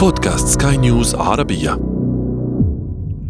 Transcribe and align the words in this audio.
بودكاست 0.00 0.62
سكاي 0.62 0.76
نيوز 0.76 1.14
عربية. 1.14 1.78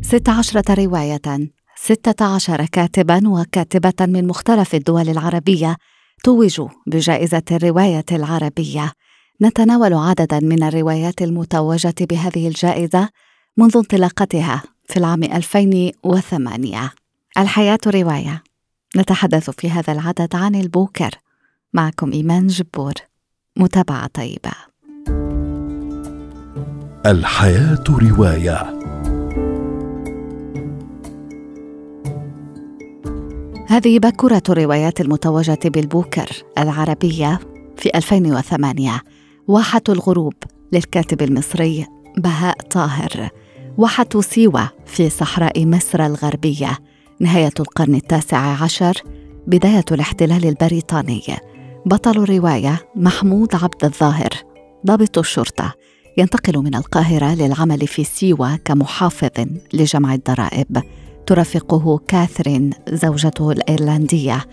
16 0.02 0.62
رواية 0.78 1.50
16 1.76 2.66
كاتبا 2.66 3.28
وكاتبة 3.28 4.06
من 4.06 4.26
مختلف 4.26 4.74
الدول 4.74 5.08
العربية 5.08 5.76
توجوا 6.24 6.68
بجائزة 6.86 7.42
الرواية 7.52 8.04
العربية. 8.12 8.92
نتناول 9.42 9.94
عددا 9.94 10.40
من 10.40 10.62
الروايات 10.62 11.22
المتوجة 11.22 11.94
بهذه 12.00 12.48
الجائزة 12.48 13.08
منذ 13.56 13.76
انطلاقتها 13.76 14.62
في 14.88 14.96
العام 14.96 15.22
2008 15.24 16.92
الحياة 17.38 17.78
رواية. 17.86 18.42
نتحدث 18.96 19.50
في 19.50 19.70
هذا 19.70 19.92
العدد 19.92 20.36
عن 20.36 20.54
البوكر. 20.54 21.10
معكم 21.72 22.12
إيمان 22.12 22.46
جبور 22.46 22.94
متابعة 23.56 24.06
طيبة. 24.06 24.70
الحياة 27.06 27.84
رواية. 27.88 28.80
هذه 33.66 33.98
باكورة 33.98 34.42
الروايات 34.48 35.00
المتوجة 35.00 35.58
بالبوكر 35.64 36.28
العربية 36.58 37.40
في 37.76 37.90
2008 37.94 39.02
واحة 39.48 39.82
الغروب 39.88 40.34
للكاتب 40.72 41.22
المصري 41.22 41.86
بهاء 42.18 42.56
طاهر. 42.70 43.28
واحة 43.78 44.08
سيوة 44.20 44.70
في 44.86 45.10
صحراء 45.10 45.66
مصر 45.66 46.06
الغربية. 46.06 46.78
نهاية 47.20 47.54
القرن 47.60 47.94
التاسع 47.94 48.62
عشر 48.62 49.02
بداية 49.46 49.84
الاحتلال 49.92 50.46
البريطاني. 50.46 51.22
بطل 51.86 52.22
الرواية 52.22 52.88
محمود 52.96 53.54
عبد 53.54 53.84
الظاهر. 53.84 54.30
ضابط 54.86 55.18
الشرطة. 55.18 55.74
ينتقل 56.20 56.58
من 56.58 56.74
القاهرة 56.74 57.34
للعمل 57.34 57.86
في 57.86 58.04
سيوة 58.04 58.56
كمحافظ 58.56 59.46
لجمع 59.72 60.14
الضرائب. 60.14 60.82
ترافقه 61.26 62.00
كاثرين 62.08 62.70
زوجته 62.88 63.50
الإيرلندية. 63.52 64.46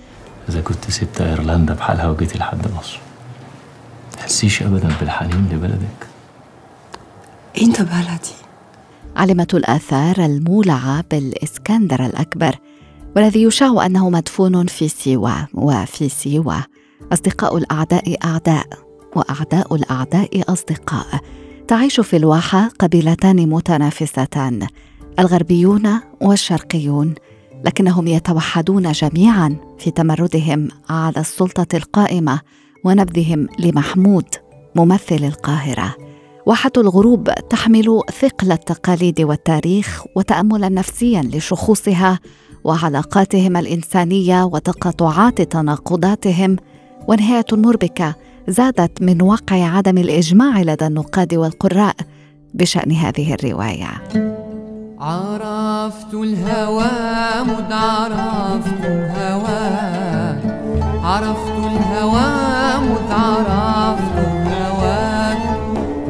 إذا 0.50 0.62
كنت 0.62 0.92
سبت 0.92 1.22
أيرلندا 1.22 1.73
بحالها 1.73 2.10
وجيتي 2.10 2.38
لحد 2.38 2.72
مصر 2.80 3.00
تحسيش 4.12 4.64
أبدا 4.64 4.90
بالحنين 5.00 5.50
لبلدك؟ 5.52 6.08
إنت 7.62 7.82
بلدي. 7.82 8.36
علمة 9.16 9.48
الآثار 9.54 10.26
المولعة 10.26 11.04
بالإسكندر 11.12 12.06
الأكبر 12.06 12.56
والذي 13.16 13.44
يشاع 13.44 13.86
أنه 13.86 14.10
مدفون 14.10 14.66
في 14.66 14.88
سيوة 14.88 15.48
وفي 15.54 16.10
سيوة. 16.10 16.64
أصدقاء 17.14 17.58
الأعداء 17.58 18.18
أعداء 18.26 18.68
وأعداء 19.16 19.76
الأعداء 19.76 20.44
أصدقاء. 20.54 21.22
تعيش 21.68 22.00
في 22.00 22.18
الواحة 22.18 22.70
قبيلتان 22.80 23.50
متنافستان 23.50 24.68
الغربيون 25.20 25.90
والشرقيون 26.22 27.14
لكنهم 27.66 28.08
يتوحدون 28.08 28.92
جميعا 28.92 29.56
في 29.80 29.92
تمردهم 29.92 30.68
على 30.90 31.18
السلطة 31.18 31.78
القائمة 31.78 32.42
ونبذهم 32.86 33.48
لمحمود 33.60 34.26
ممثل 34.76 35.23
القاهرة. 35.23 35.95
واحة 36.45 36.72
الغروب 36.78 37.30
تحمل 37.50 38.02
ثقل 38.22 38.52
التقاليد 38.52 39.22
والتاريخ 39.22 40.04
وتأملا 40.16 40.70
نفسيا 40.70 41.22
لشخوصها 41.22 42.20
وعلاقاتهم 42.64 43.58
الإنسانية 43.58 44.44
وتقاطعات 44.44 45.42
تناقضاتهم 45.42 46.56
ونهاية 47.08 47.45
مربكة 47.52 48.16
زادت 48.48 49.02
من 49.02 49.22
واقع 49.22 49.56
عدم 49.56 49.98
الإجماع 49.98 50.62
لدى 50.62 50.88
النقاد 50.88 51.34
والقراء 51.34 51.95
بشأن 52.54 52.92
هذه 52.92 53.34
الرواية. 53.34 53.92
عرفت 55.00 56.14
الهوى 56.14 56.92
مد 57.44 57.72
عرفت 57.72 58.86
الهوى 58.86 59.67
عرفت 61.04 61.58
الهوى 61.58 62.30
مد 62.89 63.11
عرفت 63.11 64.17
الهوى 64.17 65.38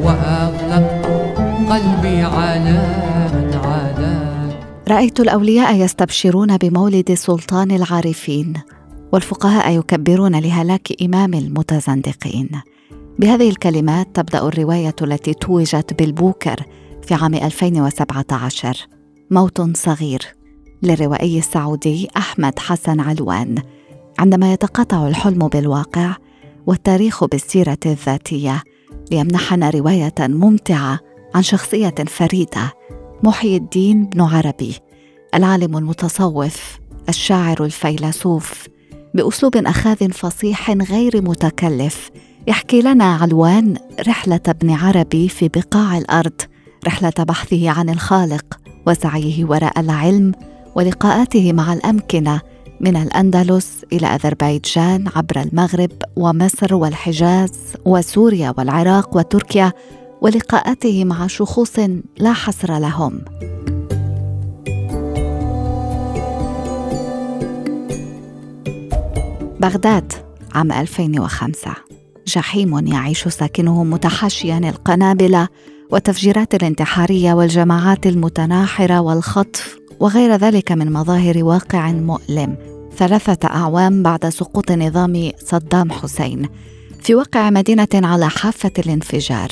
وأغلقت 0.02 1.06
قلبي 1.70 2.22
على 2.22 2.98
من 3.34 3.48
رأيت 4.88 5.20
الأولياء 5.20 5.76
يستبشرون 5.76 6.56
بمولد 6.56 7.14
سلطان 7.14 7.70
العارفين. 7.70 8.54
والفقهاء 9.12 9.78
يكبرون 9.78 10.36
لهلاك 10.40 11.02
إمام 11.02 11.34
المتزندقين. 11.34 12.48
بهذه 13.18 13.48
الكلمات 13.48 14.16
تبدأ 14.16 14.48
الرواية 14.48 14.94
التي 15.02 15.34
توجت 15.34 15.94
بالبوكر 15.98 16.62
في 17.02 17.14
عام 17.14 17.34
2017 17.34 18.86
موت 19.30 19.76
صغير 19.76 20.20
للروائي 20.82 21.38
السعودي 21.38 22.08
أحمد 22.16 22.58
حسن 22.58 23.00
علوان. 23.00 23.62
عندما 24.18 24.52
يتقاطع 24.52 25.08
الحلم 25.08 25.48
بالواقع 25.48 26.16
والتاريخ 26.66 27.24
بالسيرة 27.24 27.78
الذاتية 27.86 28.62
ليمنحنا 29.10 29.70
رواية 29.70 30.14
ممتعة 30.20 31.00
عن 31.34 31.42
شخصية 31.42 31.94
فريدة 32.06 32.72
محي 33.22 33.56
الدين 33.56 34.04
بن 34.04 34.20
عربي 34.20 34.74
العالم 35.34 35.76
المتصوف 35.76 36.78
الشاعر 37.08 37.64
الفيلسوف 37.64 38.68
بأسلوب 39.18 39.56
اخاذ 39.56 40.12
فصيح 40.12 40.70
غير 40.70 41.22
متكلف. 41.22 42.10
يحكي 42.46 42.82
لنا 42.82 43.14
علوان 43.14 43.76
رحلة 44.08 44.40
ابن 44.48 44.70
عربي 44.70 45.28
في 45.28 45.48
بقاع 45.48 45.98
الأرض 45.98 46.40
رحلة 46.86 47.12
بحثه 47.18 47.70
عن 47.70 47.90
الخالق 47.90 48.44
وسعيه 48.86 49.44
وراء 49.44 49.80
العلم 49.80 50.32
ولقاءاته 50.74 51.52
مع 51.52 51.72
الأمكنة 51.72 52.40
من 52.80 52.96
الأندلس 52.96 53.84
إلى 53.92 54.06
أذربيجان 54.06 55.08
عبر 55.16 55.40
المغرب 55.40 55.92
ومصر 56.16 56.74
والحجاز 56.74 57.52
وسوريا 57.84 58.54
والعراق 58.58 59.16
وتركيا 59.16 59.72
ولقاءاته 60.20 61.04
مع 61.04 61.26
شخوص 61.26 61.78
لا 62.18 62.32
حصر 62.32 62.78
لهم. 62.78 63.20
بغداد 69.60 70.12
عام 70.54 70.72
2005 70.72 71.70
جحيم 72.26 72.86
يعيش 72.86 73.28
ساكنه 73.28 73.84
متحاشيا 73.84 74.58
القنابل 74.58 75.46
والتفجيرات 75.90 76.54
الانتحارية 76.54 77.32
والجماعات 77.32 78.06
المتناحرة 78.06 79.00
والخطف 79.00 79.78
وغير 80.00 80.36
ذلك 80.36 80.72
من 80.72 80.92
مظاهر 80.92 81.44
واقع 81.44 81.92
مؤلم. 81.92 82.56
ثلاثة 82.96 83.48
أعوام 83.48 84.02
بعد 84.02 84.28
سقوط 84.28 84.72
نظام 84.72 85.30
صدام 85.38 85.92
حسين. 85.92 86.48
في 87.02 87.14
واقع 87.14 87.50
مدينة 87.50 87.88
على 87.94 88.28
حافة 88.28 88.72
الانفجار. 88.78 89.48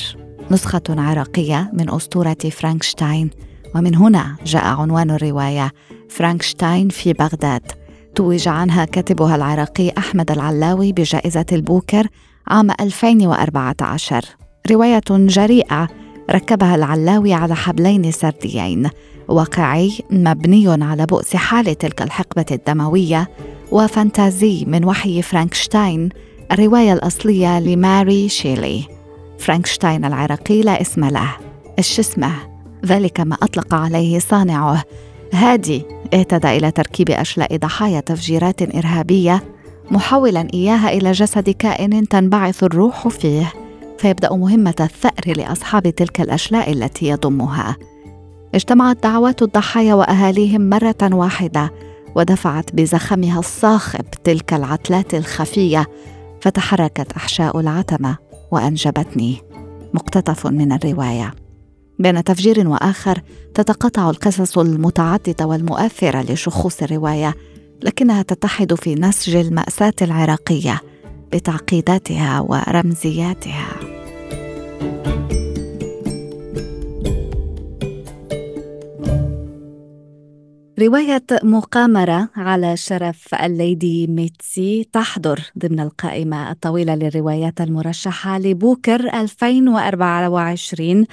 نسخة 0.51 0.81
عراقية 0.89 1.71
من 1.73 1.89
أسطورة 1.89 2.37
فرانكشتاين. 2.51 3.29
ومن 3.75 3.95
هنا 3.95 4.35
جاء 4.45 4.65
عنوان 4.65 5.11
الرواية 5.11 5.71
فرانكشتاين 6.09 6.89
في 6.89 7.13
بغداد. 7.13 7.86
توج 8.17 8.47
عنها 8.47 8.85
كاتبها 8.85 9.35
العراقي 9.35 9.91
أحمد 9.97 10.31
السعداوي 10.31 10.93
بجائزة 10.93 11.45
البوكر 11.51 12.07
عام 12.47 12.71
2014 12.71 14.25
رواية 14.71 15.01
جريئة 15.09 15.87
ركبها 16.31 16.75
السعداوي 16.75 17.33
على 17.33 17.55
حبلين 17.55 18.11
سرديين. 18.11 18.89
واقعي 19.27 19.91
مبني 20.11 20.83
على 20.83 21.05
بؤس 21.05 21.35
حال 21.35 21.77
تلك 21.77 22.01
الحقبة 22.01 22.45
الدموية 22.51 23.29
وفانتازي 23.71 24.65
من 24.67 24.85
وحي 24.85 25.21
فرانكشتاين. 25.21 26.09
الرواية 26.51 26.93
الأصلية 26.93 27.59
لماري 27.59 28.29
شيلي. 28.29 28.83
فرانكشتاين 29.39 30.05
العراقي 30.05 30.61
لا 30.61 30.81
اسم 30.81 31.05
له 31.05 31.35
الشسمه 31.79 32.33
ذلك 32.85 33.19
ما 33.19 33.35
أطلق 33.35 33.73
عليه 33.73 34.19
صانعه. 34.19 34.83
هادي 35.33 35.85
اهتدى 36.13 36.57
إلى 36.57 36.71
تركيب 36.71 37.09
أشلاء 37.09 37.57
ضحايا 37.57 37.99
تفجيرات 37.99 38.75
إرهابية 38.75 39.43
محولا 39.91 40.47
إياها 40.53 40.89
إلى 40.89 41.11
جسد 41.11 41.49
كائن 41.49 42.07
تنبعث 42.07 42.63
الروح 42.63 43.07
فيه. 43.07 43.53
فيبدأ 43.97 44.33
مهمة 44.33 44.75
الثأر 44.79 45.37
لأصحاب 45.37 45.89
تلك 45.89 46.21
الأشلاء 46.21 46.71
التي 46.71 47.07
يضمها. 47.07 47.75
اجتمعت 48.55 49.03
دعوات 49.03 49.41
الضحايا 49.41 49.93
وأهاليهم 49.93 50.69
مرة 50.69 50.95
واحدة 51.03 51.71
ودفعت 52.15 52.75
بزخمها 52.75 53.39
الصاخب 53.39 54.05
تلك 54.23 54.53
العتلات 54.53 55.13
الخفية 55.13 55.87
فتحركت 56.41 57.11
أحشاء 57.11 57.59
العتمة 57.59 58.17
وأنجبتني. 58.51 59.37
مقتطف 59.93 60.47
من 60.47 60.71
الرواية. 60.71 61.46
بين 61.99 62.23
تفجير 62.23 62.67
وآخر 62.67 63.21
تتقاطع 63.53 64.09
القصص 64.09 64.57
المتعددة 64.57 65.45
والمؤثرة 65.45 66.31
لشخوص 66.31 66.83
الرواية 66.83 67.35
لكنها 67.83 68.21
تتحد 68.21 68.73
في 68.73 68.95
نسج 68.95 69.35
المأساة 69.35 69.93
العراقية 70.01 70.81
بتعقيداتها 71.33 72.39
ورمزياتها. 72.39 73.97
رواية 80.79 81.23
مقامرة 81.43 82.29
على 82.35 82.77
شرف 82.77 83.35
الليدي 83.35 84.07
ميتسي 84.07 84.89
تحضر 84.93 85.39
ضمن 85.59 85.79
القائمة 85.79 86.51
الطويلة 86.51 86.95
للروايات 86.95 87.61
المرشحة 87.61 88.39
لبوكر 88.39 89.19
2024 89.21 91.05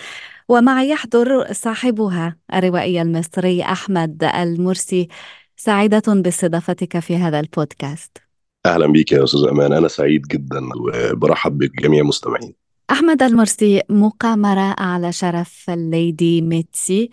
ومعي 0.49 0.89
يحضر 0.89 1.53
صاحبها 1.53 2.37
الروائي 2.55 3.03
المصري 3.03 3.63
أحمد 3.63 4.25
المرسي. 4.25 5.09
سعيدة 5.57 6.03
باستضافتك 6.09 6.99
في 6.99 7.17
هذا 7.17 7.41
البودكاست. 7.41 8.19
أهلا 8.67 8.87
بيك 8.87 9.13
يا 9.13 9.25
أستاذ 9.25 9.41
أمان. 9.51 9.73
أنا 9.73 9.89
سعيد 9.89 10.23
جدا 10.23 10.61
وبرحب 10.77 11.59
بجميع 11.59 12.01
المستمعين 12.01 12.55
أحمد 12.91 13.23
المرسي 13.23 13.83
مقامرة 13.89 14.75
على 14.79 15.13
شرف 15.13 15.71
الليدي 15.71 16.43
ميتسي. 16.43 17.11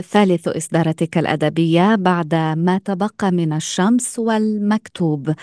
ثالث 0.00 0.48
إصداراتك 0.48 1.18
الأدبية 1.18 1.94
بعد 1.94 2.34
ما 2.34 2.80
تبقى 2.84 3.30
من 3.32 3.52
الشمس 3.52 4.18
والمكتوب. 4.18 5.34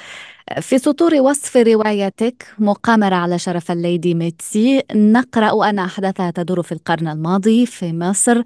في 0.62 0.78
سطور 0.78 1.16
وصف 1.16 1.58
روايتك 1.58 2.48
مقامرة 2.60 3.16
على 3.16 3.40
شرف 3.40 3.72
الليدي 3.72 4.14
ميتسي 4.14 4.82
نقرأ 4.96 5.70
أن 5.70 5.80
أحداثها 5.80 6.32
تدور 6.32 6.62
في 6.62 6.72
القرن 6.72 7.08
الماضي 7.08 7.66
في 7.66 7.94
مصر. 7.94 8.42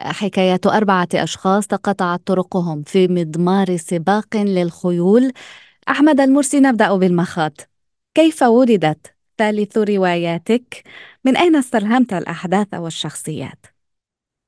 حكاية 0.00 0.60
أربعة 0.66 1.08
أشخاص 1.14 1.66
تقطعت 1.66 2.20
طرقهم 2.26 2.82
في 2.82 3.08
مضمار 3.08 3.76
سباق 3.76 4.36
للخيول. 4.36 5.32
أحمد 5.88 6.20
المرسي 6.20 6.60
نبدأ 6.60 6.96
بالمخاط. 6.96 7.68
كيف 8.14 8.42
ولدت 8.42 9.14
ثالث 9.38 9.78
رواياتك؟ 9.78 10.82
من 11.24 11.36
أين 11.36 11.56
استلهمت 11.56 12.12
الأحداث 12.12 12.74
والشخصيات؟ 12.74 13.77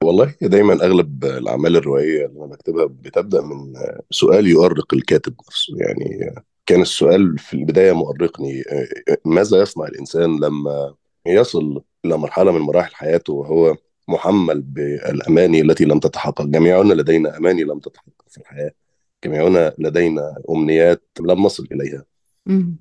والله 0.05 0.35
دايما 0.43 0.73
أغلب 0.85 1.25
الأعمال 1.25 1.77
الروائية 1.77 2.27
اللي 2.27 2.39
أنا 2.39 2.47
بكتبها 2.47 2.85
بتبدأ 2.85 3.41
من 3.41 3.73
سؤال 4.11 4.47
يؤرق 4.47 4.95
الكاتب 4.95 5.35
نفسه. 5.49 5.75
يعني 5.77 6.35
كان 6.67 6.83
السؤال 6.83 7.39
في 7.39 7.55
البداية 7.55 7.93
مؤرقني 7.93 8.65
ماذا 9.25 9.61
يصنع 9.61 9.87
الإنسان 9.87 10.41
لما 10.41 10.95
يصل 11.27 11.83
إلى 12.05 12.17
مرحلة 12.17 12.53
من 12.53 12.61
مراحل 12.61 12.95
حياته 12.95 13.33
وهو 13.33 13.77
محمل 14.09 14.61
بالأماني 14.61 15.61
التي 15.61 15.85
لم 15.85 15.99
تتحقق؟ 15.99 16.47
جميعنا 16.47 16.95
لدينا 16.95 17.37
أماني 17.37 17.65
لم 17.65 17.79
تتحقق 17.79 18.25
في 18.29 18.39
الحياة. 18.39 18.71
جميعنا 19.25 19.75
لدينا 19.79 20.35
أمنيات 20.51 21.03
لم 21.21 21.43
نصل 21.43 21.67
إليها. 21.73 22.05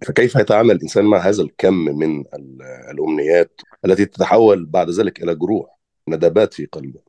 فكيف 0.07 0.36
يتعامل 0.36 0.71
الإنسان 0.71 1.06
مع 1.06 1.18
هذا 1.18 1.44
الكم 1.44 1.74
من 1.74 2.24
الأمنيات 2.92 3.62
التي 3.86 4.06
تتحول 4.06 4.66
بعد 4.66 4.89
ذلك 4.89 5.24
إلى 5.24 5.36
جروح 5.36 5.80
ندبات 6.10 6.54
في 6.54 6.66
قلبه؟ 6.66 7.08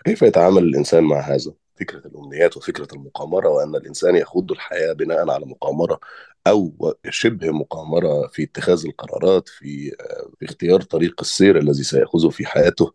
فكيف 0.00 0.22
يتعامل 0.22 0.62
الإنسان 0.62 1.04
مع 1.04 1.20
هذا؟ 1.20 1.52
فكرة 1.80 2.06
الأمنيات 2.06 2.56
وفكرة 2.56 2.88
المقامرة 2.92 3.48
وأن 3.48 3.76
الإنسان 3.76 4.16
يخوض 4.16 4.52
الحياة 4.52 4.92
بناء 4.92 5.30
على 5.30 5.46
مقامرة 5.46 6.00
أو 6.46 6.94
شبه 7.10 7.50
مقامرة 7.50 8.26
في 8.26 8.42
اتخاذ 8.42 8.86
القرارات 8.86 9.48
في 9.48 9.90
في 10.38 10.44
اختيار 10.44 10.80
طريق 10.82 11.20
السير 11.20 11.58
الذي 11.58 11.82
سيأخذه 11.82 12.28
في 12.28 12.46
حياته. 12.46 12.92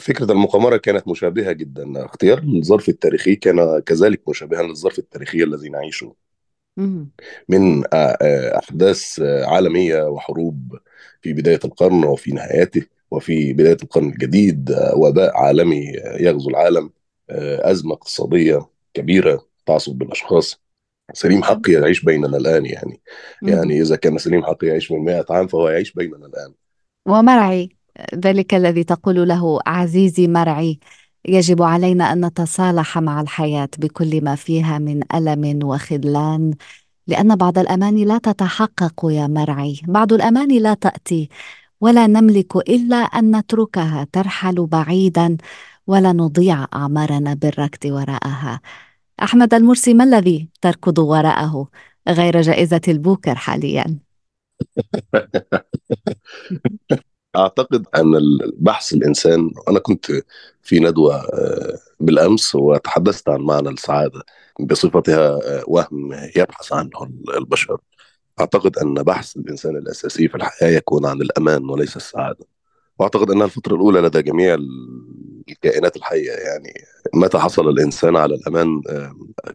فكرة 0.00 0.32
المقامرة 0.32 0.76
كانت 0.76 1.08
مشابهة 1.08 1.52
جدا. 1.52 2.04
اختيار 2.04 2.38
الظرف 2.38 2.88
التاريخي 2.88 3.36
كان 3.36 3.80
كذلك 3.80 4.28
مشابها 4.28 4.62
للظرف 4.62 4.98
التاريخي 4.98 5.42
الذي 5.42 5.68
نعيشه. 5.68 6.14
من 7.48 7.84
أحداث 8.58 9.20
عالمية 9.20 10.02
وحروب 10.02 10.78
في 11.22 11.32
بداية 11.32 11.60
القرن 11.64 12.04
وفي 12.04 12.32
نهايته 12.32 12.97
وفي 13.10 13.52
بداية 13.52 13.76
القرن 13.82 14.08
الجديد 14.08 14.76
وباء 14.96 15.36
عالمي 15.36 15.92
يغزو 16.20 16.50
العالم 16.50 16.90
أزمة 17.30 17.94
اقتصادية 17.94 18.68
كبيرة 18.94 19.46
تعصب 19.66 19.92
بالأشخاص. 19.92 20.60
سليم 21.12 21.42
حق 21.42 21.70
يعيش 21.70 22.04
بيننا 22.04 22.36
الآن 22.36 22.66
يعني. 22.66 23.00
يعني 23.42 23.80
إذا 23.82 23.96
كان 23.96 24.18
سليم 24.18 24.44
حق 24.44 24.64
يعيش 24.64 24.92
من 24.92 25.04
100 25.04 25.24
عام 25.30 25.46
فهو 25.46 25.68
يعيش 25.68 25.92
بيننا 25.92 26.26
الآن. 26.26 26.52
ومرعي 27.06 27.68
ذلك 28.14 28.54
الذي 28.54 28.84
تقول 28.84 29.28
له 29.28 29.60
عزيزي 29.66 30.28
مرعي 30.28 30.78
يجب 31.24 31.62
علينا 31.62 32.12
أن 32.12 32.24
نتصالح 32.24 32.98
مع 32.98 33.20
الحياة 33.20 33.68
بكل 33.78 34.24
ما 34.24 34.34
فيها 34.34 34.78
من 34.78 35.00
ألم 35.14 35.64
وخذلان 35.64 36.54
لأن 37.06 37.36
بعض 37.36 37.58
الاماني 37.58 38.04
لا 38.04 38.18
تتحقق 38.18 39.06
يا 39.10 39.26
مرعي. 39.26 39.80
بعض 39.88 40.12
الاماني 40.12 40.58
لا 40.58 40.74
تأتي 40.74 41.28
ولا 41.80 42.06
نملك 42.06 42.56
إلا 42.56 42.96
أن 42.96 43.36
نتركها 43.36 44.06
ترحل 44.12 44.66
بعيدا 44.66 45.36
ولا 45.86 46.12
نضيع 46.12 46.66
أعمارنا 46.74 47.34
بالركض 47.34 47.90
وراءها. 47.90 48.60
أحمد 49.22 49.54
المرسي 49.54 49.94
ما 49.94 50.04
الذي 50.04 50.48
تركض 50.62 50.98
وراءه 50.98 51.68
غير 52.08 52.40
جائزة 52.40 52.80
البوكر 52.88 53.34
حاليا؟ 53.34 53.98
أعتقد 57.36 57.86
أن 57.96 58.14
البحث 58.16 58.92
الإنسان 58.92 59.50
أنا 59.68 59.78
كنت 59.78 60.06
في 60.62 60.80
ندوة 60.80 61.22
بالأمس 62.00 62.54
وتحدثت 62.54 63.28
عن 63.28 63.40
معنى 63.40 63.68
السعادة 63.68 64.22
بصفتها 64.60 65.38
وهم 65.66 66.12
يبحث 66.36 66.72
عنه 66.72 66.90
البشر. 67.38 67.78
أعتقد 68.40 68.78
أن 68.78 68.94
بحث 68.94 69.36
الإنسان 69.36 69.76
الأساسي 69.76 70.28
في 70.28 70.34
الحياة 70.34 70.76
يكون 70.76 71.06
عن 71.06 71.22
الأمان 71.22 71.70
وليس 71.70 71.96
السعادة. 71.96 72.46
وأعتقد 72.98 73.30
أنها 73.30 73.46
الفترة 73.46 73.74
الأولى 73.74 74.00
لدى 74.00 74.22
جميع 74.22 74.56
الكائنات 75.48 75.96
الحية. 75.96 76.30
يعني 76.30 76.72
متى 77.14 77.38
حصل 77.38 77.68
الإنسان 77.68 78.16
على 78.16 78.34
الأمان؟ 78.34 78.82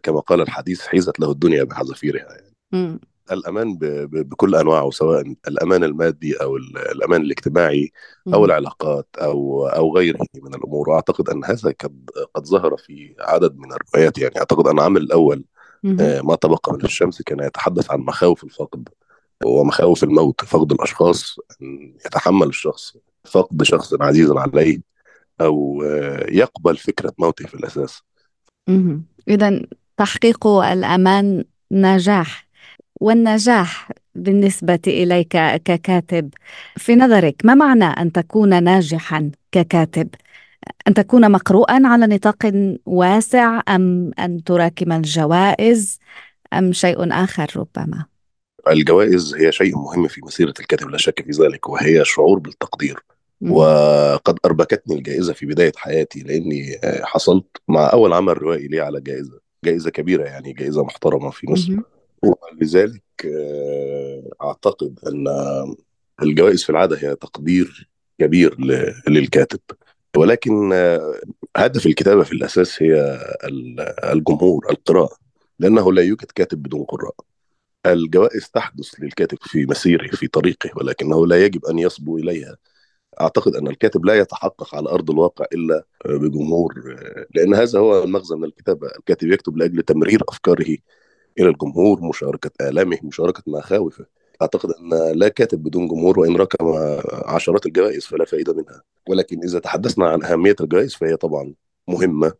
كما 0.02 0.20
قال 0.20 0.40
الحديث 0.40 0.80
حيزت 0.80 1.20
له 1.20 1.30
الدنيا 1.30 1.64
بحذافيرها. 1.64 2.28
يعني 2.72 3.00
الأمان 3.32 3.78
بكل 4.12 4.54
أنواعه 4.54 4.90
سواء 4.90 5.34
الأمان 5.48 5.84
المادي 5.84 6.34
أو 6.34 6.56
الأمان 6.56 7.20
الاجتماعي 7.20 7.92
أو 8.34 8.44
العلاقات 8.44 9.08
أو 9.18 9.66
أو 9.66 9.96
غيره 9.96 10.26
من 10.42 10.54
الأمور. 10.54 10.90
وأعتقد 10.90 11.28
أن 11.28 11.44
هذا 11.44 11.74
قد 11.80 12.10
قد 12.34 12.46
ظهر 12.46 12.76
في 12.76 13.14
عدد 13.20 13.56
من 13.56 13.68
الروايات. 13.72 14.18
يعني 14.18 14.38
أعتقد 14.38 14.66
أن 14.66 14.78
العمل 14.78 15.00
الأول 15.00 15.44
ما 16.22 16.34
تبقى 16.34 16.72
من 16.72 16.84
الشمس 16.84 17.22
كان 17.22 17.40
يتحدث 17.40 17.90
عن 17.90 18.00
مخاوف 18.00 18.44
الفقد. 18.44 18.88
ومخاوف 19.44 20.04
الموت 20.04 20.44
فقد 20.44 20.72
الأشخاص 20.72 21.38
أن 21.62 21.94
يتحمل 22.06 22.46
الشخص 22.46 22.96
فقد 23.24 23.62
شخص 23.62 23.94
عزيز 24.00 24.30
عليه 24.30 24.80
أو 25.40 25.82
يقبل 26.28 26.76
فكرة 26.76 27.12
موته 27.18 27.46
في 27.46 27.54
الأساس. 27.54 28.02
اذا 29.28 29.62
تحقيق 29.96 30.46
الأمان 30.46 31.44
نجاح. 31.70 32.48
والنجاح 33.00 33.90
بالنسبة 34.14 34.80
إليك 34.86 35.36
ككاتب 35.64 36.30
في 36.76 36.96
نظرك 36.96 37.42
ما 37.44 37.54
معنى 37.54 37.84
أن 37.84 38.12
تكون 38.12 38.64
ناجحا 38.64 39.30
ككاتب؟ 39.52 40.08
أن 40.88 40.94
تكون 40.94 41.30
مقروءا 41.30 41.86
على 41.86 42.06
نطاق 42.06 42.52
واسع 42.86 43.60
أم 43.68 44.10
أن 44.18 44.44
تراكم 44.44 44.92
الجوائز 44.92 45.98
أم 46.52 46.72
شيء 46.72 47.12
آخر 47.12 47.46
ربما؟ 47.56 48.04
الجوائز 48.70 49.34
هي 49.34 49.52
شيء 49.52 49.76
مهم 49.76 50.08
في 50.08 50.20
مسيرة 50.24 50.54
الكاتب 50.60 50.88
لا 50.88 50.98
شك 50.98 51.24
في 51.24 51.30
ذلك 51.30 51.68
وهي 51.68 52.04
شعور 52.04 52.38
بالتقدير. 52.38 53.00
وقد 53.40 54.38
أربكتني 54.44 54.96
الجائزة 54.96 55.32
في 55.32 55.46
بداية 55.46 55.72
حياتي 55.76 56.20
لأني 56.20 56.80
حصلت 57.02 57.46
مع 57.68 57.92
أول 57.92 58.12
عمل 58.12 58.42
روائي 58.42 58.68
لي 58.68 58.80
على 58.80 59.00
جائزة 59.00 59.40
جائزة 59.64 59.90
كبيرة 59.90 60.24
يعني 60.24 60.52
جائزة 60.52 60.84
محترمة 60.84 61.30
في 61.30 61.50
مصر. 61.50 61.72
ولذلك 62.22 63.02
أعتقد 64.42 64.98
أن 65.06 65.26
الجوائز 66.22 66.64
في 66.64 66.70
العادة 66.70 66.96
هي 66.96 67.16
تقدير 67.16 67.90
كبير 68.18 68.56
للكاتب. 69.08 69.60
ولكن 70.16 70.72
هدف 71.56 71.86
الكتابة 71.86 72.22
في 72.22 72.32
الأساس 72.32 72.82
هي 72.82 73.18
الجمهور 74.04 74.70
القراءة 74.70 75.16
لأنه 75.58 75.92
لا 75.92 76.02
يوجد 76.02 76.30
كاتب 76.34 76.62
بدون 76.62 76.84
قراء. 76.84 77.14
الجوائز 77.86 78.50
تحدث 78.50 78.94
للكاتب 79.00 79.38
في 79.42 79.66
مسيره 79.66 80.06
في 80.08 80.26
طريقه 80.28 80.70
ولكنه 80.76 81.26
لا 81.26 81.44
يجب 81.44 81.64
أن 81.66 81.78
يصبو 81.78 82.18
إليها. 82.18 82.56
أعتقد 83.20 83.56
أن 83.56 83.68
الكاتب 83.68 84.04
لا 84.04 84.14
يتحقق 84.14 84.74
على 84.74 84.88
أرض 84.90 85.10
الواقع 85.10 85.44
إلا 85.54 85.84
بجمهور 86.06 86.96
لأن 87.34 87.54
هذا 87.54 87.78
هو 87.78 88.04
المغزى 88.04 88.36
من 88.36 88.44
الكتابة. 88.44 88.86
الكاتب 88.98 89.28
يكتب 89.32 89.56
لأجل 89.56 89.82
تمرير 89.82 90.22
أفكاره 90.28 90.76
إلى 91.38 91.48
الجمهور 91.48 92.00
مشاركة 92.00 92.50
آلامه 92.68 92.98
مشاركة 93.02 93.42
مخاوفه. 93.46 94.06
أعتقد 94.42 94.70
أن 94.70 95.12
لا 95.18 95.28
كاتب 95.28 95.62
بدون 95.62 95.88
جمهور 95.88 96.18
وإن 96.20 96.36
ركم 96.36 96.74
عشرات 97.24 97.66
الجوائز 97.66 98.04
فلا 98.04 98.24
فائدة 98.24 98.54
منها. 98.54 98.82
ولكن 99.08 99.42
إذا 99.44 99.58
تحدثنا 99.58 100.08
عن 100.08 100.22
أهمية 100.24 100.56
الجوائز 100.60 100.94
فهي 100.94 101.16
طبعا 101.16 101.54
مهمة 101.88 102.32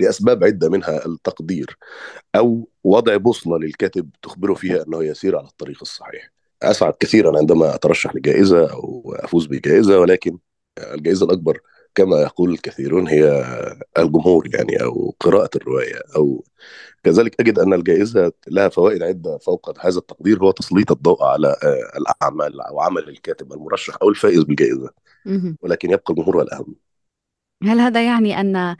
لأسباب 0.00 0.44
عدة 0.44 0.68
منها 0.68 1.06
التقدير 1.06 1.78
أو 2.36 2.68
وضع 2.84 3.16
بوصلة 3.16 3.58
للكاتب 3.58 4.10
تخبره 4.22 4.54
فيها 4.54 4.82
أنه 4.82 5.04
يسير 5.04 5.36
على 5.36 5.46
الطريق 5.46 5.78
الصحيح. 5.82 6.30
أسعد 6.62 6.94
كثيرا 7.00 7.38
عندما 7.38 7.74
أترشح 7.74 8.16
لجائزة 8.16 8.72
أو 8.72 9.14
أفوز 9.18 9.46
بجائزة 9.46 10.00
ولكن 10.00 10.38
الجائزة 10.78 11.26
الأكبر 11.26 11.60
كما 11.94 12.16
يقول 12.16 12.52
الكثيرون 12.52 13.08
هي 13.08 13.44
الجمهور 13.98 14.48
يعني 14.54 14.82
أو 14.82 15.14
قراءة 15.20 15.50
الرواية. 15.56 16.02
أو 16.16 16.44
كذلك 17.04 17.40
أجد 17.40 17.58
أن 17.58 17.72
الجائزة 17.72 18.32
لها 18.48 18.68
فوائد 18.68 19.02
عدة 19.02 19.38
فوق 19.38 19.86
هذا 19.86 19.98
التقدير 19.98 20.42
هو 20.42 20.50
تسليط 20.50 20.92
الضوء 20.92 21.24
على 21.24 21.48
آه، 21.48 21.98
الأعمال 21.98 22.60
أو 22.60 22.80
عمل 22.80 23.08
الكاتب 23.08 23.52
المرشح 23.52 23.96
أو 24.02 24.08
الفائز 24.08 24.42
بالجائزة. 24.42 24.90
ولكن 25.62 25.90
يبقى 25.90 26.10
الجمهور 26.12 26.36
هو 26.36 26.42
الأهم. 26.42 26.74
هل 27.62 27.80
هذا 27.80 28.06
يعني 28.06 28.40
أن 28.40 28.76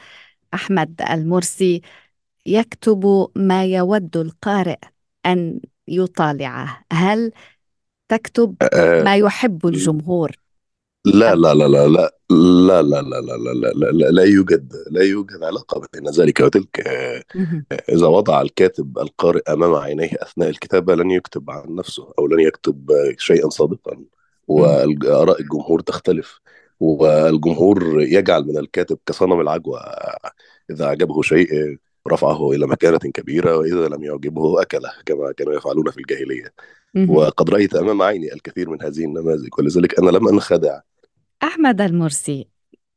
أحمد 0.55 1.03
المرسي 1.11 1.83
يكتب 2.47 3.29
ما 3.37 3.65
يود 3.65 4.17
القارئ 4.17 4.79
أن 5.27 5.61
يطالعه؟ 5.89 6.85
هل 6.93 7.33
تكتب 8.09 8.57
آه، 8.63 9.03
ما 9.03 9.17
يحب 9.17 9.67
الجمهور؟ 9.67 10.42
لا 11.05 11.35
لا 11.35 11.55
لا 11.55 11.69
لا 11.69 11.89
لا 11.89 12.13
لا 12.31 12.83
لا 12.83 13.03
لا 13.03 13.03
لا 13.03 13.21
لا 13.21 13.37
لا 13.37 13.73
لا 13.75 13.91
لا 13.91 14.11
لا 14.11 14.23
يوجد 14.23 14.73
لا 14.91 15.03
يوجد 15.03 15.43
علاقة 15.43 15.89
بين 15.95 16.09
ذلك 16.09 16.41
وتلك 16.41 16.81
إذا 17.89 18.07
وضع 18.07 18.43
الكاتب 18.43 18.99
القارئ 18.99 19.53
أمام 19.53 19.75
عينيه 19.75 20.11
أثناء 20.23 20.49
الكتابة 20.49 20.95
لن 20.95 21.11
يكتب 21.11 21.51
عن 21.51 21.75
نفسه 21.75 22.13
أو 22.19 22.27
لن 22.27 22.41
يكتب 22.41 22.91
شيئا 23.19 23.49
صادقا 23.49 24.05
وآراء 24.49 25.41
الجمهور 25.41 25.81
تختلف 25.81 26.41
والجمهور 26.81 28.01
يجعل 28.01 28.45
من 28.45 28.59
الكاتب 28.59 28.99
كصنم 29.07 29.41
العجوة 29.41 29.81
إذا 30.71 30.85
أعجبه 30.85 31.23
شيء 31.23 31.79
رفعه 32.09 32.53
إلى 32.53 32.67
مكانة 32.67 32.99
كبيرة 32.99 33.57
وإذا 33.57 33.89
لم 33.89 34.03
يعجبه 34.05 34.63
أكله 34.63 34.91
كما 35.07 35.33
كانوا 35.33 35.55
يفعلون 35.55 35.91
في 35.91 35.99
الجاهلية 35.99 36.53
وقد 37.09 37.51
رأيت 37.51 37.75
أمام 37.75 38.03
عيني 38.03 38.33
الكثير 38.33 38.71
من 38.71 38.83
هذه 38.83 39.05
النماذج 39.05 39.49
ولذلك 39.59 39.99
أنا 39.99 40.11
لم 40.11 40.29
أنخدع 40.29 40.81
أحمد 41.43 41.81
المرسي 41.81 42.49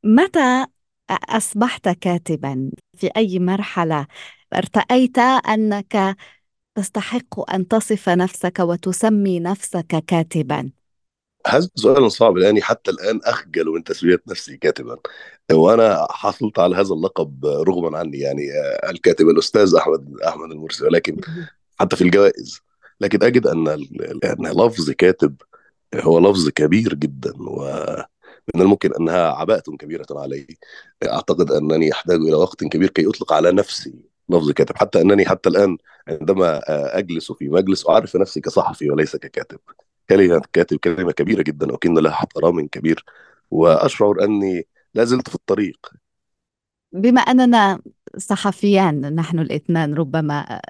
متى 0.03 0.65
أصبحت 1.09 1.89
كاتبا؟ 1.89 2.71
في 2.97 3.09
أي 3.17 3.39
مرحلة؟ 3.39 4.07
ارتأيت 4.53 5.17
أنك 5.17 6.17
تستحق 6.75 7.53
أن 7.53 7.67
تصف 7.67 8.09
نفسك 8.09 8.59
وتسمي 8.59 9.39
نفسك 9.39 10.03
كاتبا. 10.07 10.71
هذا 11.47 11.69
سؤال 11.75 12.11
صعب 12.11 12.37
لأني 12.37 12.61
حتى 12.61 12.91
الآن 12.91 13.19
أخجل 13.23 13.65
من 13.65 13.83
تسمية 13.83 14.21
نفسي 14.27 14.57
كاتبا. 14.57 14.97
وأنا 15.51 16.07
حصلت 16.09 16.59
على 16.59 16.75
هذا 16.75 16.93
اللقب 16.93 17.45
رغما 17.45 17.97
عني 17.97 18.17
يعني 18.17 18.41
الكاتب 18.89 19.29
الأستاذ 19.29 19.75
أحمد 19.75 20.19
أحمد 20.27 20.51
المرسي 20.51 20.85
ولكن 20.85 21.17
حتى 21.79 21.95
في 21.95 22.01
الجوائز. 22.01 22.61
لكن 23.01 23.23
أجد 23.23 23.47
أن 23.47 23.67
أن 24.23 24.47
لفظ 24.47 24.89
كاتب 24.89 25.35
هو 25.95 26.19
لفظ 26.19 26.49
كبير 26.49 26.93
جدا 26.93 27.33
ومن 28.53 28.63
الممكن 28.63 28.93
أنها 28.99 29.27
عباءة 29.31 29.71
كبيرة 29.79 30.05
علي. 30.11 30.47
أعتقد 31.03 31.51
أنني 31.51 31.91
أحتاج 31.91 32.19
إلى 32.19 32.33
وقت 32.33 32.63
كبير 32.63 32.89
كي 32.89 33.07
أطلق 33.07 33.33
على 33.33 33.51
نفسي 33.51 33.95
لفظ 34.29 34.51
كاتب. 34.51 34.77
حتى 34.77 35.01
أنني 35.01 35.25
حتى 35.25 35.49
الآن 35.49 35.77
عندما 36.07 36.61
أجلس 36.97 37.31
في 37.31 37.49
مجلس 37.49 37.89
أعرف 37.89 38.15
نفسي 38.15 38.41
كصحفي 38.41 38.89
وليس 38.89 39.15
ككاتب. 39.15 39.59
كلمه 40.09 40.41
كاتب 40.53 40.77
كلمة 40.77 41.11
كبيرة 41.11 41.41
جدا 41.41 41.73
وكن 41.73 41.93
لها 41.93 42.11
احترام 42.11 42.67
كبير. 42.67 43.05
وأشعر 43.51 44.23
أني 44.23 44.67
لا 44.93 45.03
زلت 45.03 45.29
في 45.29 45.35
الطريق. 45.35 45.91
بما 46.93 47.21
أننا 47.21 47.79
صحفيان 48.17 49.15
نحن 49.15 49.39
الإثنان 49.39 49.93
ربما 49.93 50.61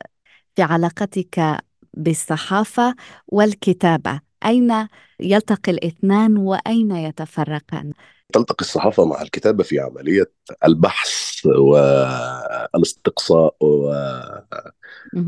في 0.56 0.62
علاقتك 0.62 1.58
بالصحافة 1.94 2.96
والكتابة. 3.28 4.20
أين 4.46 4.88
يلتقي 5.20 5.72
الاثنان 5.72 6.38
وأين 6.38 6.92
يتفرقان؟ 6.92 7.94
تلتقي 8.34 8.62
الصحافة 8.62 9.06
مع 9.06 9.22
الكتابة 9.22 9.64
في 9.64 9.80
عملية 9.80 10.32
البحث 10.66 11.46
والاستقصاء 12.76 13.56
و... 13.62 13.94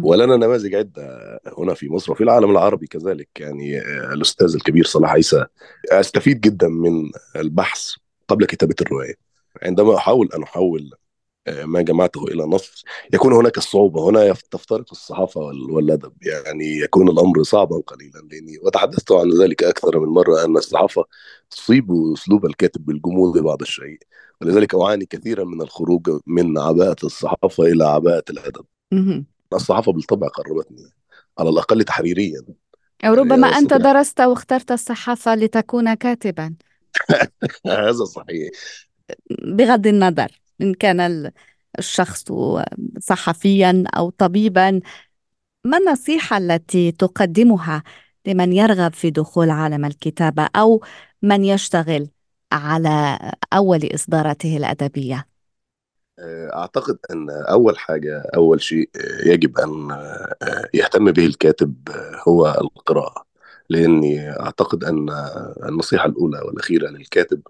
ولنا 0.02 0.36
نماذج 0.36 0.76
عدة 0.76 1.40
هنا 1.58 1.74
في 1.74 1.90
مصر 1.90 2.12
وفي 2.12 2.24
العالم 2.24 2.52
العربي 2.52 2.88
كذلك. 2.88 3.30
يعني 3.40 3.80
الأستاذ 4.14 4.56
الكبير 4.56 4.86
صلاح 4.86 5.12
عيسى 5.12 5.46
أستفيد 5.92 6.42
جدا 6.42 6.68
من 6.68 7.12
البحث 7.36 7.92
قبل 8.28 8.46
كتابة 8.46 8.76
الرواية. 8.82 9.16
عندما 9.64 9.96
أحاول 9.96 10.30
أن 10.36 10.44
أحول 10.44 10.92
ما 11.48 11.82
جمعته 11.82 12.24
إلى 12.24 12.44
نص. 12.44 12.84
يكون 13.14 13.34
هناك 13.34 13.58
الصعوبة 13.58 14.10
هنا 14.10 14.34
تفترق 14.52 14.86
الصحافة 14.92 15.42
والأدب. 15.70 16.14
يعني 16.22 16.80
يكون 16.80 17.10
الأمر 17.10 17.44
صعبا 17.44 17.82
قليلا 17.88 18.20
لأني 18.32 18.58
وتحدثت 18.64 19.12
عن 19.12 19.30
ذلك 19.42 19.64
أكثر 19.64 20.00
من 20.00 20.08
مرة 20.08 20.46
أن 20.46 20.58
الصحافة 20.58 21.06
تصيب 21.52 21.92
أسلوب 22.14 22.46
الكاتب 22.46 22.86
بالجمود 22.86 23.38
بعض 23.38 23.62
الشيء. 23.62 24.00
ولذلك 24.42 24.76
أعاني 24.76 25.06
كثيرا 25.06 25.44
من 25.44 25.62
الخروج 25.62 26.10
من 26.28 26.58
عباءة 26.58 27.06
الصحافة 27.06 27.64
إلى 27.64 27.86
عباءة 27.86 28.24
الأدب. 28.30 28.66
الصحافة 29.54 29.92
بالطبع 29.92 30.28
قربتني 30.28 30.94
على 31.40 31.50
الأقل 31.50 31.84
تحريريا. 31.84 32.42
ربما 33.06 33.48
يعني 33.48 33.60
أنت 33.60 33.74
درست 33.74 34.22
واخترت 34.22 34.72
الصحافة 34.72 35.36
لتكون 35.36 35.94
كاتبا. 35.94 36.54
هذا 37.66 38.06
صحيح. 38.06 38.50
بغض 39.44 39.88
النظر. 39.88 40.47
إن 40.62 40.74
كان 40.74 41.32
الشخص 41.80 42.26
صحفيا 43.00 43.84
أو 43.98 44.10
طبيبا 44.10 44.82
ما 45.66 45.78
النصيحة 45.78 46.38
التي 46.38 46.92
تقدمها 46.92 47.84
لمن 48.28 48.54
يرغب 48.54 48.94
في 48.94 49.12
دخول 49.12 49.50
عالم 49.50 49.86
الكتابة 49.86 50.50
أو 50.56 50.84
من 51.22 51.46
يشتغل 51.46 52.10
على 52.52 53.20
أول 53.54 53.90
إصداراته 53.96 54.58
الأدبية؟ 54.58 55.28
أعتقد 56.56 56.98
أن 57.12 57.30
أول 57.30 57.78
حاجة 57.80 58.24
أول 58.36 58.62
شيء 58.62 58.90
يجب 59.26 59.58
أن 59.60 59.90
يهتم 60.74 61.12
به 61.12 61.26
الكاتب 61.26 61.76
هو 62.28 62.48
القراءة 62.62 63.26
لأني 63.70 64.30
أعتقد 64.40 64.84
أن 64.84 65.10
النصيحة 65.70 66.06
الأولى 66.06 66.40
والأخيرة 66.42 66.90
للكاتب 66.90 67.42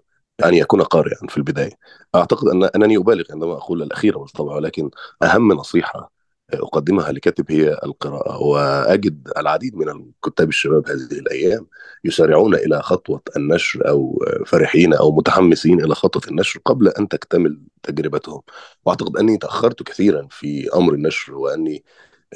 أن 0.44 0.54
يكون 0.54 0.82
قارئا 0.82 1.26
في 1.28 1.36
البداية. 1.36 1.72
أعتقد 2.14 2.48
أن 2.48 2.64
أنني 2.64 2.96
أبالغ 2.96 3.24
عندما 3.30 3.52
أقول 3.52 3.82
الأخيرة 3.82 4.18
بالطبع 4.18 4.54
ولكن 4.54 4.90
أهم 5.22 5.52
نصيحة 5.52 6.12
أقدمها 6.52 7.12
لكاتب 7.12 7.52
هي 7.52 7.80
القراءة 7.84 8.42
وأجد 8.42 9.28
العديد 9.36 9.76
من 9.76 9.88
الكتاب 9.88 10.48
الشباب 10.48 10.88
هذه 10.88 11.18
الأيام 11.18 11.66
يسارعون 12.04 12.54
إلى 12.54 12.82
خطوة 12.82 13.20
النشر 13.36 13.88
أو 13.88 14.24
فرحين 14.46 14.94
أو 14.94 15.12
متحمسين 15.16 15.84
إلى 15.84 15.94
خطوة 15.94 16.22
النشر 16.28 16.60
قبل 16.64 16.88
أن 16.88 17.08
تكتمل 17.08 17.60
تجربتهم. 17.82 18.42
وأعتقد 18.84 19.16
أني 19.16 19.38
تأخرت 19.38 19.82
كثيرا 19.82 20.28
في 20.30 20.68
أمر 20.74 20.94
النشر 20.94 21.34
وأني 21.34 21.84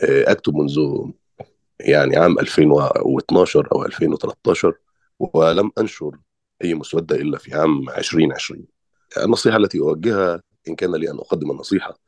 أكتب 0.02 0.54
منذ 0.54 0.78
يعني 1.80 2.16
عام 2.16 2.38
2012 2.38 3.68
أو 3.72 3.84
2013 3.84 4.74
ولم 5.18 5.70
أنشر 5.78 6.16
أي 6.62 6.74
مسودة 6.74 7.16
إلا 7.16 7.38
في 7.38 7.54
عام 7.54 7.90
2020 7.90 8.66
النصيحة 9.24 9.56
التي 9.56 9.80
أوجهها 9.80 10.42
إن 10.68 10.74
كان 10.74 10.96
لي 10.96 11.10
أن 11.10 11.18
أقدم 11.18 11.50
النصيحة 11.50 11.98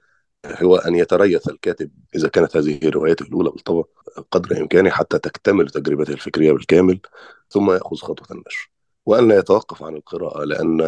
هو 0.47 0.77
أن 0.77 0.95
يتريث 0.95 1.49
الكاتب 1.49 1.91
إذا 2.15 2.29
كانت 2.29 2.57
هذه 2.57 2.81
روايته 2.89 3.23
الأولى 3.23 3.51
بالطبع 3.51 3.83
قدر 4.31 4.61
إمكانه 4.61 4.91
حتى 4.91 5.19
تكتمل 5.19 5.69
تجربته 5.71 6.13
الفكرية 6.13 6.53
بالكامل 6.53 7.01
ثم 7.51 7.71
يأخذ 7.71 7.97
خطوة 7.97 8.27
النشر. 8.31 8.71
وأن 9.07 9.29
لا 9.29 9.39
يتوقف 9.39 9.83
عن 9.83 9.97
القراءة 9.97 10.45
لأن 10.45 10.79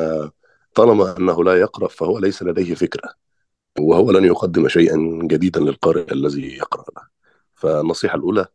طالما 0.75 1.17
أنه 1.19 1.45
لا 1.45 1.61
يقرأ 1.61 1.89
فهو 1.89 2.19
ليس 2.19 2.43
لديه 2.43 2.75
فكرة 2.75 3.15
وهو 3.79 4.11
لن 4.11 4.25
يقدم 4.25 4.69
شيئا 4.69 4.97
جديدا 5.23 5.61
للقارئ 5.61 6.13
الذي 6.13 6.57
يقرأ 6.57 6.85
له. 6.97 7.03
فالنصيحة 7.55 8.17
الأولى 8.17 8.47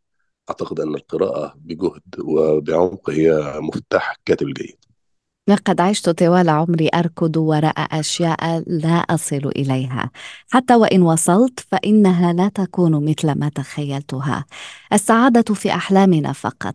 أعتقد 0.50 0.80
أن 0.80 0.94
القراءة 0.94 1.54
بجهد 1.56 2.02
وبعمق 2.20 3.10
هي 3.10 3.54
مفتاح 3.60 4.10
الكاتب 4.18 4.48
الجيد. 4.48 4.81
لقد 5.48 5.80
عشت 5.80 6.10
طوال 6.10 6.48
عمري 6.48 6.88
أركض 6.94 7.36
وراء 7.36 8.00
أشياء 8.00 8.64
لا 8.66 8.94
أصل 8.94 9.50
إليها. 9.56 10.10
حتى 10.50 10.74
وإن 10.74 11.02
وصلت 11.02 11.60
فإنها 11.60 12.32
لا 12.32 12.48
تكون 12.48 13.04
مثل 13.10 13.32
ما 13.32 13.48
تخيلتها. 13.48 14.44
السعادة 14.92 15.54
في 15.54 15.74
أحلامنا 15.74 16.32
فقط. 16.32 16.74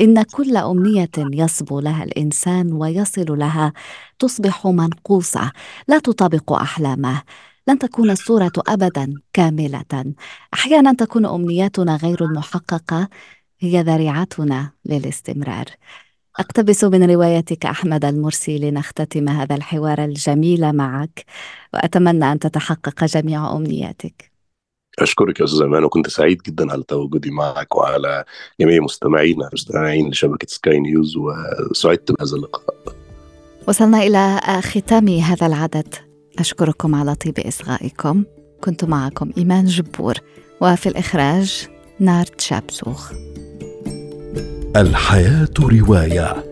إن 0.00 0.22
كل 0.22 0.56
أمنية 0.56 1.10
يصبو 1.18 1.80
لها 1.80 2.04
الإنسان 2.04 2.72
ويصل 2.72 3.38
لها 3.38 3.72
تصبح 4.18 4.66
منقوصة 4.66 5.52
لا 5.88 5.98
تطابق 5.98 6.52
أحلامه. 6.52 7.22
لن 7.68 7.78
تكون 7.78 8.10
الصورة 8.10 8.52
ابدا 8.68 9.14
كاملة. 9.32 10.14
أحيانا 10.54 10.92
تكون 10.92 11.26
أمنياتنا 11.26 11.96
غير 11.96 12.24
المحققه 12.24 13.08
هي 13.60 13.82
ذريعتنا 13.82 14.70
للاستمرار. 14.84 15.66
أقتبس 16.38 16.84
من 16.84 17.10
روايتك 17.10 17.66
أحمد 17.66 18.04
المرسي 18.04 18.58
لنختتم 18.58 19.28
هذا 19.28 19.54
الحوار 19.54 20.04
الجميل 20.04 20.72
معك 20.72 21.24
وأتمنى 21.74 22.32
أن 22.32 22.38
تتحقق 22.38 23.04
جميع 23.04 23.56
أمنياتك. 23.56 24.32
أشكرك 24.98 25.40
يا 25.40 25.44
أستاذ 25.44 25.62
أمان 25.62 25.84
وكنت 25.84 26.08
سعيد 26.10 26.42
جدا 26.42 26.72
على 26.72 26.82
تواجدي 26.82 27.30
معك 27.30 27.76
وعلى 27.76 28.24
جميع 28.60 28.82
مستمعينا 28.82 29.48
المستمعين 29.48 30.10
لشبكة 30.10 30.46
سكاي 30.46 30.80
نيوز 30.80 31.16
وسعدت 31.16 32.12
بهذا 32.12 32.36
اللقاء. 32.36 32.74
وصلنا 33.68 34.02
إلى 34.02 34.40
ختام 34.62 35.08
هذا 35.08 35.46
العدد. 35.46 35.94
أشكركم 36.38 36.94
على 36.94 37.14
طيب 37.14 37.38
إصغائكم. 37.38 38.24
كنت 38.60 38.84
معكم 38.84 39.30
إيمان 39.38 39.64
جبور 39.64 40.14
وفي 40.60 40.88
الإخراج 40.88 41.68
نار 42.00 42.24
تشابسوخ 42.24 43.12
الحياة 44.76 45.48
رواية. 45.60 46.44